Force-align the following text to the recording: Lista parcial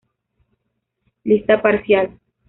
Lista 1.25 1.61
parcial 1.61 2.19